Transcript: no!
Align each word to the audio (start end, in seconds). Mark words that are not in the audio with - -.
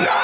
no! 0.00 0.21